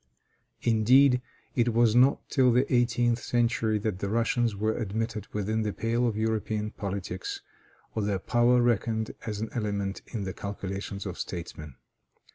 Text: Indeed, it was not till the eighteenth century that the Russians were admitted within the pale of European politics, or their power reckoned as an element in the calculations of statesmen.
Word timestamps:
Indeed, 0.63 1.21
it 1.53 1.75
was 1.75 1.95
not 1.95 2.27
till 2.27 2.51
the 2.51 2.65
eighteenth 2.73 3.21
century 3.21 3.77
that 3.77 3.99
the 3.99 4.09
Russians 4.09 4.55
were 4.55 4.75
admitted 4.75 5.27
within 5.31 5.61
the 5.61 5.73
pale 5.73 6.07
of 6.07 6.17
European 6.17 6.71
politics, 6.71 7.41
or 7.93 8.01
their 8.01 8.17
power 8.17 8.63
reckoned 8.63 9.11
as 9.27 9.41
an 9.41 9.49
element 9.53 10.01
in 10.07 10.23
the 10.23 10.33
calculations 10.33 11.05
of 11.05 11.19
statesmen. 11.19 11.75